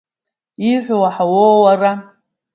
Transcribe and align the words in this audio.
Ииҳәо 0.69 0.95
уаҳауоу, 1.01 1.57
уара! 1.63 1.91